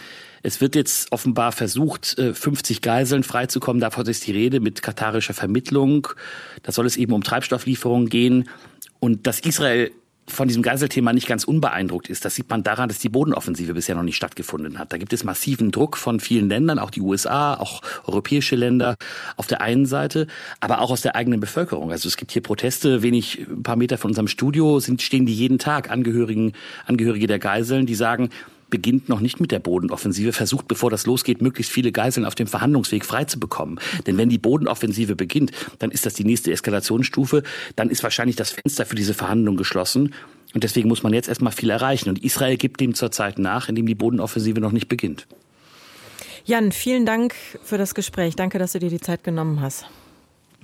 [0.47, 3.81] es wird jetzt offenbar versucht, 50 äh, Geiseln freizukommen.
[3.81, 6.07] Davon ist die Rede mit katarischer Vermittlung.
[6.63, 8.49] Da soll es eben um Treibstofflieferungen gehen.
[8.99, 9.91] Und dass Israel
[10.29, 12.23] von diesem Geiselthema nicht ganz unbeeindruckt ist.
[12.23, 14.91] Das sieht man daran, dass die Bodenoffensive bisher noch nicht stattgefunden hat.
[14.93, 18.95] Da gibt es massiven Druck von vielen Ländern, auch die USA, auch europäische Länder
[19.35, 20.27] auf der einen Seite,
[20.59, 21.91] aber auch aus der eigenen Bevölkerung.
[21.91, 25.33] Also es gibt hier Proteste, wenig, ein paar Meter von unserem Studio sind, stehen die
[25.33, 26.53] jeden Tag Angehörigen,
[26.85, 28.29] Angehörige der Geiseln, die sagen,
[28.69, 32.47] beginnt noch nicht mit der Bodenoffensive, versucht, bevor das losgeht, möglichst viele Geiseln auf dem
[32.47, 33.79] Verhandlungsweg freizubekommen.
[34.05, 37.43] Denn wenn die Bodenoffensive beginnt, dann ist das die nächste Eskalationsstufe,
[37.75, 40.13] dann ist wahrscheinlich das Fenster für diese Verhandlungen geschlossen.
[40.53, 42.09] Und deswegen muss man jetzt erstmal viel erreichen.
[42.09, 45.27] Und Israel gibt dem zurzeit nach, indem die Bodenoffensive noch nicht beginnt.
[46.45, 48.35] Jan, vielen Dank für das Gespräch.
[48.35, 49.85] Danke, dass du dir die Zeit genommen hast.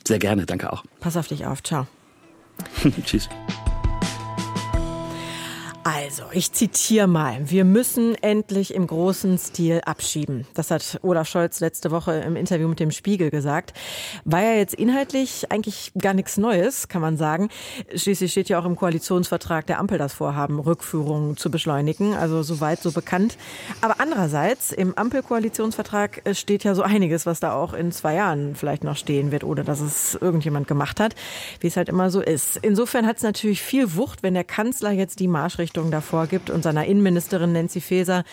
[0.08, 0.84] Sehr gerne, danke auch.
[1.00, 1.62] Pass auf dich auf.
[1.63, 1.88] Ciao.
[3.06, 3.30] Tschüss.
[5.86, 7.50] Also, ich zitiere mal.
[7.50, 10.48] Wir müssen endlich im großen Stil abschieben.
[10.54, 13.74] Das hat Olaf Scholz letzte Woche im Interview mit dem Spiegel gesagt.
[14.24, 17.50] War ja jetzt inhaltlich eigentlich gar nichts Neues, kann man sagen.
[17.93, 22.13] Schließlich steht ja auch im Koalitionsvertrag der Ampel das Vorhaben, Rückführungen zu beschleunigen.
[22.13, 23.38] Also, soweit so bekannt.
[23.82, 28.86] Aber andererseits, im Ampelkoalitionsvertrag steht ja so einiges, was da auch in zwei Jahren vielleicht
[28.86, 31.13] noch stehen wird, ohne dass es irgendjemand gemacht hat,
[31.60, 32.56] wie es halt immer so ist.
[32.62, 36.52] Insofern hat es natürlich viel Wucht, wenn der Kanzler jetzt die Marschrichtung Richtung davor gibt
[36.52, 38.26] und seiner Innenministerin Nancy Faeser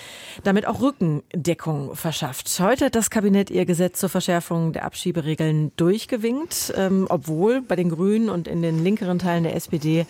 [0.44, 2.50] damit auch Rückendeckung verschafft.
[2.61, 7.88] Heute hat das Kabinett ihr Gesetz zur Verschärfung der Abschieberegeln durchgewinkt, ähm, obwohl bei den
[7.88, 10.05] Grünen und in den linkeren Teilen der SPD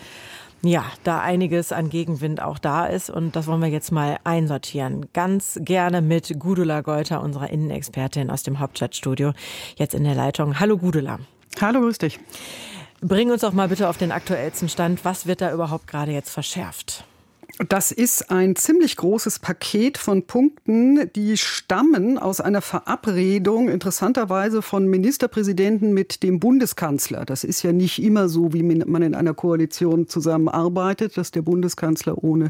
[0.61, 5.05] ja, da einiges an Gegenwind auch da ist und das wollen wir jetzt mal einsortieren.
[5.13, 9.31] Ganz gerne mit Gudula Geuter, unserer Innenexpertin aus dem Hauptstadtstudio,
[9.77, 10.59] jetzt in der Leitung.
[10.59, 11.19] Hallo Gudula.
[11.61, 12.19] Hallo, grüß dich.
[12.99, 15.05] Bring uns doch mal bitte auf den aktuellsten Stand.
[15.05, 17.05] Was wird da überhaupt gerade jetzt verschärft?
[17.69, 24.87] Das ist ein ziemlich großes Paket von Punkten, die stammen aus einer Verabredung, interessanterweise von
[24.87, 27.23] Ministerpräsidenten mit dem Bundeskanzler.
[27.23, 32.23] Das ist ja nicht immer so, wie man in einer Koalition zusammenarbeitet, dass der Bundeskanzler
[32.23, 32.49] ohne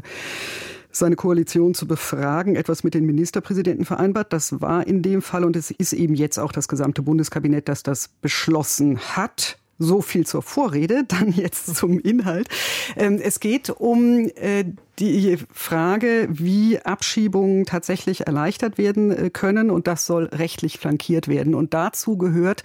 [0.90, 4.32] seine Koalition zu befragen, etwas mit den Ministerpräsidenten vereinbart.
[4.32, 7.82] Das war in dem Fall und es ist eben jetzt auch das gesamte Bundeskabinett, das
[7.82, 9.58] das beschlossen hat.
[9.78, 12.48] So viel zur Vorrede, dann jetzt zum Inhalt.
[12.96, 14.64] Ähm, es geht um äh,
[14.98, 19.70] die Frage, wie Abschiebungen tatsächlich erleichtert werden äh, können.
[19.70, 21.54] Und das soll rechtlich flankiert werden.
[21.54, 22.62] Und dazu gehört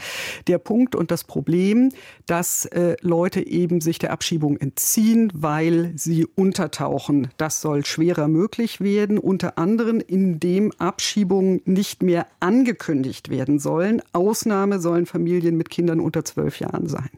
[0.47, 1.89] der Punkt und das Problem,
[2.25, 7.29] dass äh, Leute eben sich der Abschiebung entziehen, weil sie untertauchen.
[7.37, 14.01] Das soll schwerer möglich werden, unter anderem, indem Abschiebungen nicht mehr angekündigt werden sollen.
[14.11, 17.09] Ausnahme sollen Familien mit Kindern unter zwölf Jahren sein.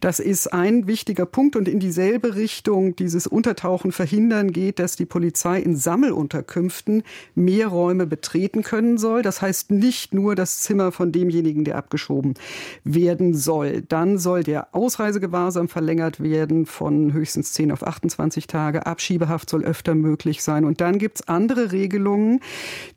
[0.00, 5.06] Das ist ein wichtiger Punkt und in dieselbe Richtung dieses Untertauchen verhindern geht, dass die
[5.06, 9.22] Polizei in Sammelunterkünften mehr Räume betreten können soll.
[9.22, 12.34] Das heißt nicht nur das Zimmer von demjenigen, der abgeschoben
[12.82, 13.82] werden soll.
[13.82, 18.86] Dann soll der Ausreisegewahrsam verlängert werden von höchstens 10 auf 28 Tage.
[18.86, 20.64] Abschiebehaft soll öfter möglich sein.
[20.64, 22.40] Und dann gibt es andere Regelungen,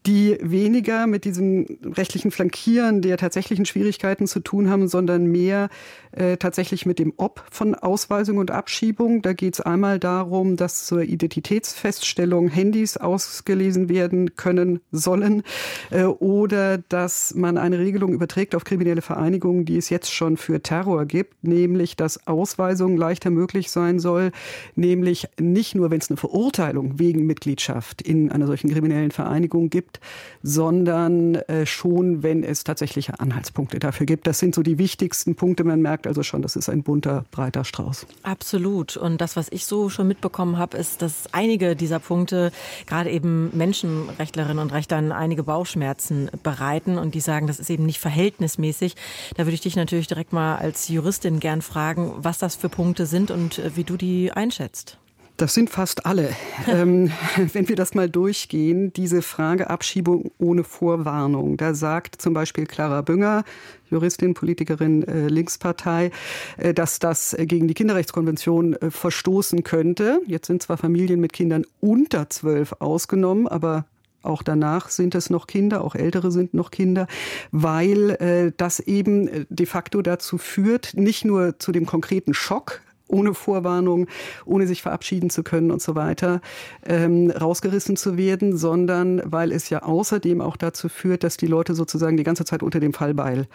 [0.06, 5.70] die weniger mit diesem rechtlichen Flankieren der tatsächlichen Schwierigkeiten zu tun haben, sondern mehr
[6.12, 9.22] äh, tatsächlich mit dem Ob von Ausweisung und Abschiebung.
[9.22, 11.04] Da geht es einmal darum, dass zur
[11.36, 15.44] Identitätsfeststellung Handys ausgelesen werden können sollen
[15.92, 20.62] äh, oder dass man eine Regelung überträgt auf kriminelle Vereinigungen, die es jetzt schon für
[20.62, 24.32] Terror gibt, nämlich dass Ausweisung leichter möglich sein soll,
[24.76, 30.00] nämlich nicht nur, wenn es eine Verurteilung wegen Mitgliedschaft in einer solchen kriminellen Vereinigung gibt,
[30.42, 34.26] sondern äh, schon, wenn es tatsächliche Anhaltspunkte dafür gibt.
[34.28, 35.64] Das sind so die wichtigsten Punkte.
[35.64, 38.08] Man merkt also schon, das ist ein bunter, breiter Strauß.
[38.24, 38.96] Absolut.
[38.96, 42.52] Und das, was ich so schon mitbekommen habe, ist, dass einige dieser Punkte
[42.86, 48.00] gerade eben Menschenrechtlerinnen und Rechtlern einige Bauchschmerzen bereiten und die sagen, das ist eben nicht
[48.00, 48.96] verhältnismäßig.
[49.36, 53.06] Da würde ich dich natürlich direkt mal als Juristin gern fragen, was das für Punkte
[53.06, 54.98] sind und äh, wie du die einschätzt.
[55.38, 56.30] Das sind fast alle.
[56.68, 57.12] ähm,
[57.54, 61.58] wenn wir das mal durchgehen, diese Frage Abschiebung ohne Vorwarnung.
[61.58, 63.44] Da sagt zum Beispiel Clara Bünger,
[63.90, 66.12] Juristin, Politikerin äh, Linkspartei,
[66.58, 70.22] äh, dass das äh, gegen die Kinderrechtskonvention äh, verstoßen könnte.
[70.26, 73.86] Jetzt sind zwar Familien mit Kindern unter zwölf ausgenommen, aber
[74.22, 77.08] auch danach sind es noch Kinder, auch ältere sind noch Kinder,
[77.52, 82.82] weil äh, das eben äh, de facto dazu führt, nicht nur zu dem konkreten Schock
[83.08, 84.08] ohne Vorwarnung,
[84.46, 86.42] ohne sich verabschieden zu können und so weiter,
[86.86, 91.76] ähm, rausgerissen zu werden, sondern weil es ja außerdem auch dazu führt, dass die Leute
[91.76, 93.48] sozusagen die ganze Zeit unter dem Fallbeil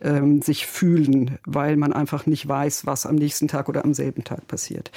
[0.00, 4.24] ähm, sich fühlen, weil man einfach nicht weiß, was am nächsten Tag oder am selben
[4.24, 4.90] Tag passiert.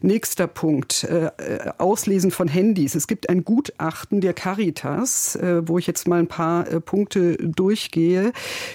[0.00, 2.94] Nächster Punkt, äh, äh, Auslesen von Handys.
[2.94, 7.36] Es gibt ein Gutachten der Caritas, äh, wo ich jetzt mal ein paar äh, Punkte
[7.36, 8.32] durchgehe.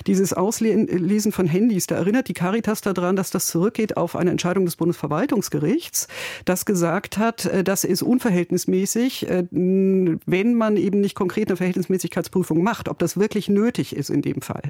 [0.08, 4.66] Dieses Auslesen von Handys, da erinnert die Caritas daran, dass das zurückgeht auf eine Entscheidung
[4.66, 6.08] des Bundesverwaltungsgerichts,
[6.46, 12.64] das gesagt hat, äh, das ist unverhältnismäßig, äh, wenn man eben nicht konkret eine Verhältnismäßigkeitsprüfung
[12.64, 14.64] macht, ob das wirklich nötig ist in dem Fall.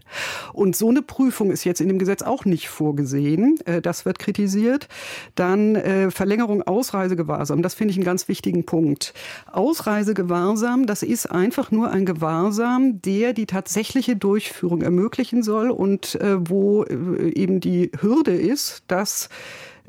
[0.53, 3.57] Und so eine eine Prüfung ist jetzt in dem Gesetz auch nicht vorgesehen.
[3.65, 4.87] Äh, das wird kritisiert.
[5.35, 7.61] Dann äh, Verlängerung Ausreisegewahrsam.
[7.61, 9.13] Das finde ich einen ganz wichtigen Punkt.
[9.51, 16.37] Ausreisegewahrsam, das ist einfach nur ein Gewahrsam, der die tatsächliche Durchführung ermöglichen soll und äh,
[16.39, 19.29] wo eben die Hürde ist, dass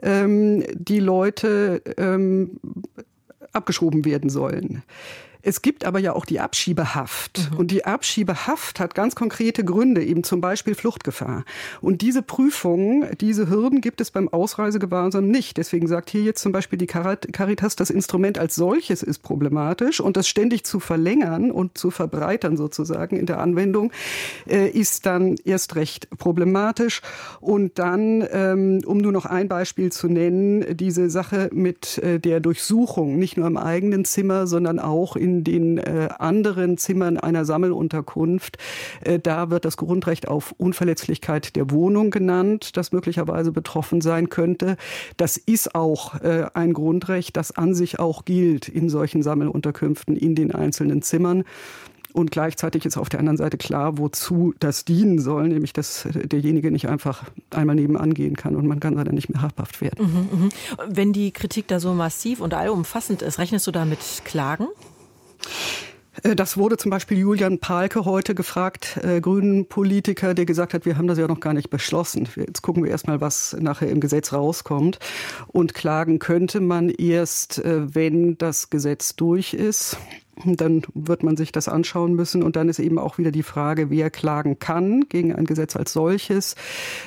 [0.03, 2.61] ähm, die Leute ähm,
[3.53, 4.83] abgeschoben werden sollen.
[5.43, 7.51] Es gibt aber ja auch die Abschiebehaft.
[7.53, 7.59] Mhm.
[7.59, 11.45] Und die Abschiebehaft hat ganz konkrete Gründe, eben zum Beispiel Fluchtgefahr.
[11.81, 15.57] Und diese Prüfungen, diese Hürden gibt es beim Ausreisegewahrsam nicht.
[15.57, 20.17] Deswegen sagt hier jetzt zum Beispiel die Caritas, das Instrument als solches ist problematisch und
[20.17, 23.93] das ständig zu verlängern und zu verbreitern sozusagen in der Anwendung
[24.49, 27.01] äh, ist dann erst recht problematisch.
[27.41, 32.41] Und dann, ähm, um nur noch ein Beispiel zu nennen, diese Sache mit äh, der
[32.41, 37.45] Durchsuchung, nicht nur im eigenen Zimmer, sondern auch in in den äh, anderen Zimmern einer
[37.45, 38.59] Sammelunterkunft.
[39.03, 44.77] Äh, da wird das Grundrecht auf Unverletzlichkeit der Wohnung genannt, das möglicherweise betroffen sein könnte.
[45.17, 50.35] Das ist auch äh, ein Grundrecht, das an sich auch gilt in solchen Sammelunterkünften in
[50.35, 51.45] den einzelnen Zimmern.
[52.13, 56.71] Und gleichzeitig ist auf der anderen Seite klar, wozu das dienen soll, nämlich dass derjenige
[56.71, 60.29] nicht einfach einmal nebenan gehen kann und man kann dann nicht mehr habhaft werden.
[60.33, 60.49] Mhm, mh.
[60.89, 64.67] Wenn die Kritik da so massiv und allumfassend ist, rechnest du damit Klagen?
[66.23, 70.85] Äh, das wurde zum Beispiel Julian Palke heute gefragt, äh, grünen Politiker, der gesagt hat,
[70.85, 72.29] wir haben das ja noch gar nicht beschlossen.
[72.37, 74.99] Jetzt gucken wir erstmal, was nachher im Gesetz rauskommt.
[75.49, 79.97] Und klagen könnte man erst, äh, wenn das Gesetz durch ist.
[80.45, 82.43] Dann wird man sich das anschauen müssen.
[82.43, 85.93] Und dann ist eben auch wieder die Frage, wer klagen kann gegen ein Gesetz als
[85.93, 86.55] solches.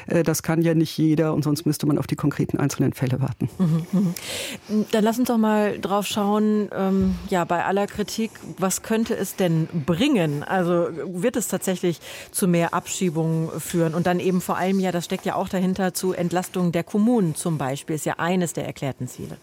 [0.08, 3.22] Äh, das kann ja nicht jeder und sonst müsste man auf die konkreten einzelnen Fälle
[3.22, 3.50] warten.
[3.58, 4.86] Mhm, mhm.
[4.92, 9.36] Dann lass uns doch mal drauf schauen, ähm, ja, bei aller Kritik, was könnte es
[9.36, 10.44] denn bringen?
[10.44, 12.00] Also wird es tatsächlich
[12.32, 13.94] zu mehr Abschiebungen führen?
[13.94, 17.36] Und dann eben vor allem ja, das steckt ja auch dahinter zu Entlastung der Kommunen
[17.36, 19.38] zum Beispiel, ist ja eines der erklärten Ziele.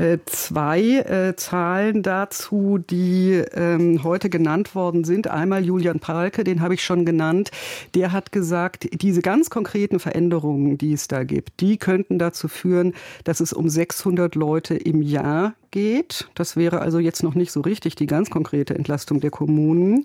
[0.00, 5.28] Äh, zwei äh, Zahlen dazu, die ähm, heute genannt worden sind.
[5.28, 7.50] Einmal Julian Palke, den habe ich schon genannt.
[7.94, 12.94] Der hat gesagt, diese ganz konkreten Veränderungen, die es da gibt, die könnten dazu führen,
[13.24, 16.28] dass es um 600 Leute im Jahr geht.
[16.34, 20.04] Das wäre also jetzt noch nicht so richtig die ganz konkrete Entlastung der Kommunen.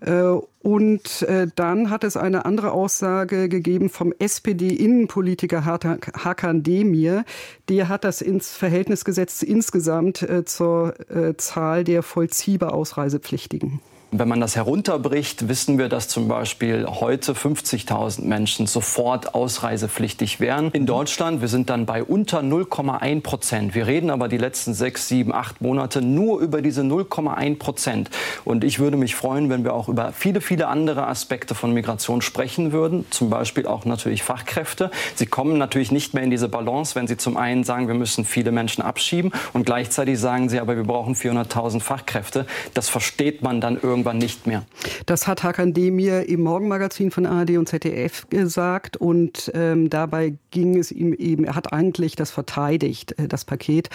[0.00, 7.24] Äh, und äh, dann hat es eine andere Aussage gegeben vom SPD-Innenpolitiker Hakan Demir.
[7.68, 10.94] Der hat das ins Verhältnis gesetzt insgesamt äh, zur
[11.36, 13.80] Zahl der vollziehbar Ausreisepflichtigen.
[14.12, 20.72] Wenn man das herunterbricht, wissen wir, dass zum Beispiel heute 50.000 Menschen sofort ausreisepflichtig wären.
[20.72, 23.76] In Deutschland, wir sind dann bei unter 0,1 Prozent.
[23.76, 28.10] Wir reden aber die letzten sechs, sieben, acht Monate nur über diese 0,1 Prozent.
[28.44, 32.20] Und ich würde mich freuen, wenn wir auch über viele, viele andere Aspekte von Migration
[32.20, 33.06] sprechen würden.
[33.10, 34.90] Zum Beispiel auch natürlich Fachkräfte.
[35.14, 38.24] Sie kommen natürlich nicht mehr in diese Balance, wenn Sie zum einen sagen, wir müssen
[38.24, 42.44] viele Menschen abschieben und gleichzeitig sagen Sie, aber wir brauchen 400.000 Fachkräfte.
[42.74, 44.64] Das versteht man dann irgendwie irgendwann nicht mehr.
[45.04, 50.78] Das hat Hakan Demir im Morgenmagazin von ARD und ZDF gesagt und ähm, dabei ging
[50.78, 53.90] es ihm eben, er hat eigentlich das verteidigt, äh, das Paket,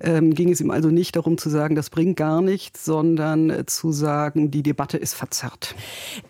[0.00, 3.66] ähm, ging es ihm also nicht darum zu sagen, das bringt gar nichts, sondern äh,
[3.66, 5.74] zu sagen, die Debatte ist verzerrt.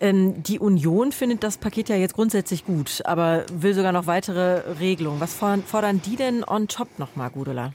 [0.01, 4.63] Ähm, die Union findet das Paket ja jetzt grundsätzlich gut, aber will sogar noch weitere
[4.81, 5.21] Regelungen.
[5.21, 7.73] Was fordern die denn on top nochmal, Gudula?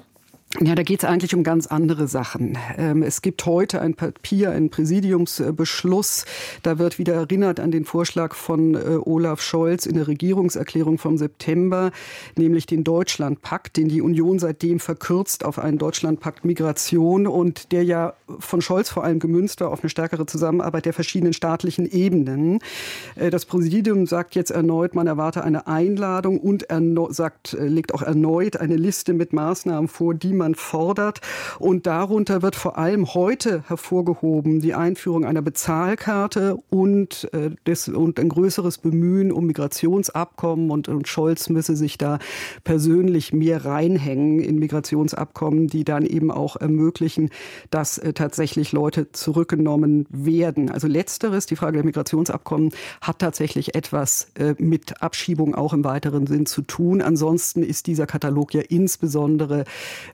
[0.62, 2.60] Ja, da geht es eigentlich um ganz andere Sachen.
[2.78, 6.26] Ähm, es gibt heute ein Papier, einen Präsidiumsbeschluss.
[6.62, 11.18] Da wird wieder erinnert an den Vorschlag von äh, Olaf Scholz in der Regierungserklärung vom
[11.18, 11.90] September,
[12.38, 18.14] nämlich den Deutschlandpakt, den die Union seitdem verkürzt auf einen Deutschlandpakt Migration und der ja
[18.38, 22.60] von Scholz vor allem gemünzt war auf eine stärkere Zusammenarbeit der verschiedenen staatlichen Ebenen.
[23.16, 26.68] Äh, das Präsidium sagt jetzt erneut, man erwarte eine Einladung und
[27.10, 31.22] sagt, äh, legt auch erneut eine Liste mit Maßnahmen vor, die man man fordert.
[31.60, 38.20] Und darunter wird vor allem heute hervorgehoben die Einführung einer Bezahlkarte und, äh, des, und
[38.20, 40.70] ein größeres Bemühen um Migrationsabkommen.
[40.70, 42.20] Und, und Scholz müsse sich da
[42.64, 47.30] persönlich mehr reinhängen in Migrationsabkommen, die dann eben auch ermöglichen,
[47.70, 50.70] dass äh, tatsächlich Leute zurückgenommen werden.
[50.70, 56.28] Also letzteres, die Frage der Migrationsabkommen, hat tatsächlich etwas äh, mit Abschiebung auch im weiteren
[56.28, 57.02] Sinn zu tun.
[57.02, 59.64] Ansonsten ist dieser Katalog ja insbesondere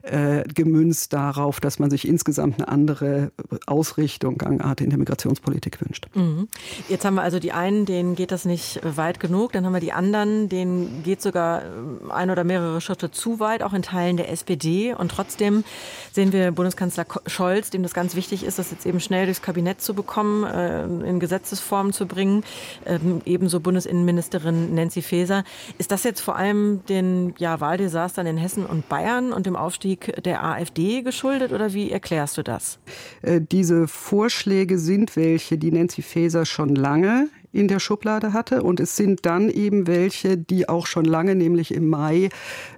[0.02, 3.32] äh, äh, gemünzt darauf, dass man sich insgesamt eine andere
[3.66, 6.06] Ausrichtung, Gangart in der Migrationspolitik wünscht.
[6.14, 6.48] Mhm.
[6.88, 9.80] Jetzt haben wir also die einen, denen geht das nicht weit genug, dann haben wir
[9.80, 11.64] die anderen, denen geht sogar äh,
[12.10, 14.94] ein oder mehrere Schritte zu weit, auch in Teilen der SPD.
[14.94, 15.64] Und trotzdem
[16.12, 19.80] sehen wir Bundeskanzler Scholz, dem das ganz wichtig ist, das jetzt eben schnell durchs Kabinett
[19.80, 22.44] zu bekommen, äh, in Gesetzesform zu bringen.
[22.84, 25.44] Ähm, ebenso Bundesinnenministerin Nancy Faeser.
[25.78, 30.09] Ist das jetzt vor allem den ja, Wahldesastern in Hessen und Bayern und dem Aufstieg
[30.12, 32.78] der AfD geschuldet oder wie erklärst du das?
[33.22, 38.62] Äh, diese Vorschläge sind welche, die Nancy Faeser schon lange in der Schublade hatte.
[38.62, 42.28] Und es sind dann eben welche, die auch schon lange, nämlich im Mai,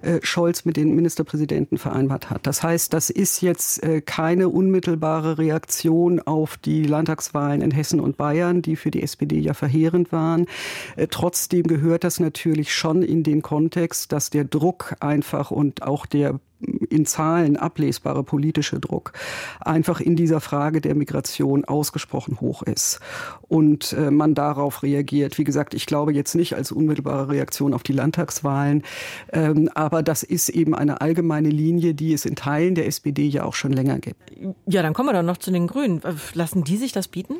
[0.01, 2.47] äh, Scholz mit den Ministerpräsidenten vereinbart hat.
[2.47, 8.17] Das heißt, das ist jetzt äh, keine unmittelbare Reaktion auf die Landtagswahlen in Hessen und
[8.17, 10.47] Bayern, die für die SPD ja verheerend waren.
[10.95, 16.05] Äh, trotzdem gehört das natürlich schon in den Kontext, dass der Druck einfach und auch
[16.05, 16.39] der
[16.89, 19.13] in Zahlen ablesbare politische Druck
[19.59, 22.99] einfach in dieser Frage der Migration ausgesprochen hoch ist
[23.47, 25.37] und äh, man darauf reagiert.
[25.37, 28.83] Wie gesagt, ich glaube jetzt nicht als unmittelbare Reaktion auf die Landtagswahlen,
[29.31, 33.43] ähm, aber das ist eben eine allgemeine Linie, die es in Teilen der SPD ja
[33.43, 34.31] auch schon länger gibt.
[34.65, 36.01] Ja, dann kommen wir doch noch zu den Grünen.
[36.33, 37.35] Lassen die sich das bieten?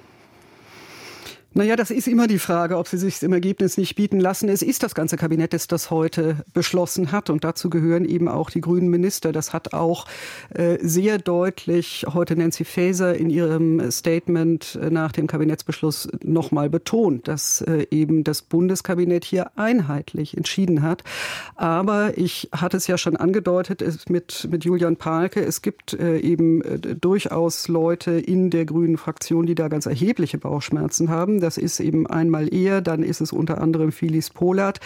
[1.55, 4.49] Naja, das ist immer die Frage, ob sie sich im Ergebnis nicht bieten lassen.
[4.49, 7.29] Es ist das ganze Kabinett, das das heute beschlossen hat.
[7.29, 9.31] Und dazu gehören eben auch die grünen Minister.
[9.31, 10.07] Das hat auch
[10.49, 17.27] äh, sehr deutlich heute Nancy Faeser in ihrem Statement äh, nach dem Kabinettsbeschluss nochmal betont,
[17.27, 21.03] dass äh, eben das Bundeskabinett hier einheitlich entschieden hat.
[21.55, 25.45] Aber ich hatte es ja schon angedeutet mit, mit Julian Palke.
[25.45, 30.39] Es gibt äh, eben äh, durchaus Leute in der grünen Fraktion, die da ganz erhebliche
[30.39, 31.42] Bauchschmerzen haben.
[31.43, 34.79] Das ist eben einmal er, dann ist es unter anderem Phyllis Polat,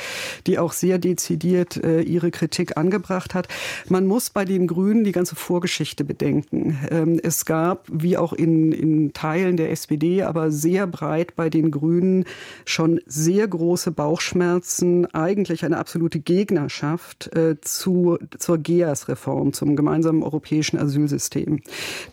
[0.48, 3.48] die auch sehr dezidiert äh, ihre Kritik angebracht hat.
[3.90, 6.80] Man muss bei den Grünen die ganze Vorgeschichte bedenken.
[6.90, 11.70] Ähm, es gab, wie auch in, in Teilen der SPD, aber sehr breit bei den
[11.70, 12.26] Grünen
[12.66, 20.80] schon sehr große Bauchschmerzen, eigentlich eine absolute Gegnerschaft äh, zu, zur GEAS-Reform, zum gemeinsamen europäischen
[20.80, 21.62] Asylsystem.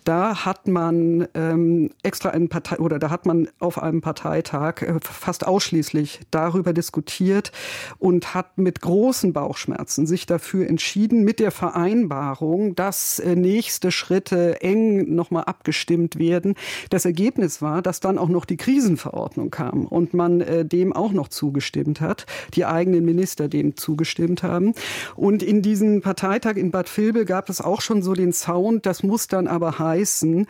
[0.05, 4.83] Da hat man ähm, extra einen Partei oder da hat man auf einem Partei Parteitag
[4.83, 7.53] äh, fast ausschließlich darüber diskutiert
[7.99, 14.61] und hat mit großen Bauchschmerzen sich dafür entschieden, mit der Vereinbarung, dass äh, nächste Schritte
[14.61, 16.55] eng nochmal abgestimmt werden.
[16.91, 21.13] Das Ergebnis war, dass dann auch noch die Krisenverordnung kam und man äh, dem auch
[21.13, 24.75] noch zugestimmt hat, die eigenen Minister dem zugestimmt haben.
[25.15, 29.03] Und in diesem Parteitag in Bad Vilbel gab es auch schon so den Sound, das
[29.03, 30.47] muss dann aber heißen,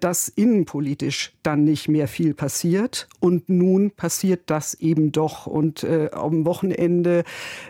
[0.00, 5.46] dass innenpolitisch dann nicht mehr viel passiert und nun passiert das eben doch.
[5.46, 7.24] Und äh, am Wochenende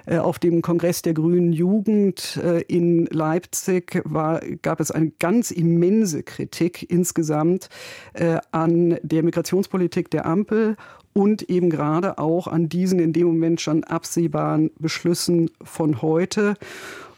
[0.05, 5.53] äh, auf dem Kongress der Grünen Jugend äh, in Leipzig war, gab es eine ganz
[5.53, 7.69] immense Kritik insgesamt
[8.15, 10.77] äh, an der Migrationspolitik der Ampel
[11.13, 16.57] und eben gerade auch an diesen in dem Moment schon absehbaren Beschlüssen von heute.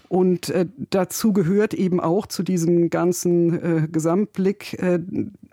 [0.09, 5.01] Und äh, dazu gehört eben auch zu diesem ganzen äh, Gesamtblick, äh,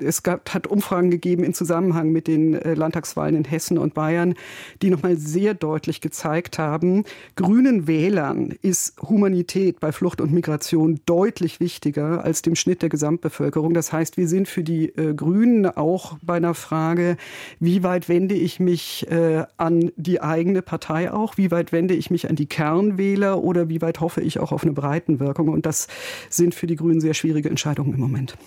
[0.04, 4.36] es gab, hat Umfragen gegeben im Zusammenhang mit den äh, Landtagswahlen in Hessen und Bayern,
[4.82, 7.04] die nochmal sehr deutlich gezeigt haben,
[7.36, 13.74] grünen Wählern ist Humanität bei Flucht und Migration deutlich wichtiger als dem Schnitt der Gesamtbevölkerung.
[13.74, 17.18] Das heißt, wir sind für die äh, Grünen auch bei einer Frage,
[17.60, 22.12] wie weit wende ich mich äh, an die eigene Partei auch, wie weit wende ich
[22.12, 25.50] mich an die Kernwähler oder wie weit hoffe ich auch auf eine Breitenwirkung.
[25.50, 25.88] Und das
[26.30, 28.38] sind für die Grünen sehr schwierige Entscheidungen im Moment.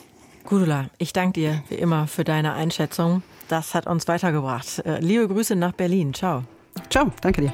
[0.47, 3.24] Gudula, ich danke dir wie immer für deine Einschätzung.
[3.49, 4.78] Das hat uns weitergebracht.
[4.86, 6.14] Äh, liebe Grüße nach Berlin.
[6.14, 6.44] Ciao.
[6.88, 7.53] Ciao, danke dir.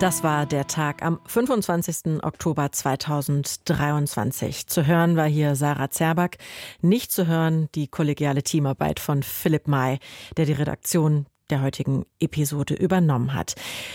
[0.00, 2.22] Das war der Tag am 25.
[2.22, 4.66] Oktober 2023.
[4.66, 6.36] Zu hören war hier Sarah Zerback,
[6.82, 9.98] nicht zu hören die kollegiale Teamarbeit von Philipp May,
[10.36, 13.54] der die Redaktion der heutigen Episode übernommen hat.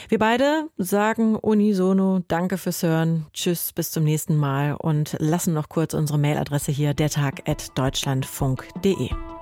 [0.10, 5.70] Wir beide sagen unisono Danke fürs Hören, Tschüss, bis zum nächsten Mal und lassen noch
[5.70, 9.33] kurz unsere Mailadresse hier, dertag.deutschlandfunk.de.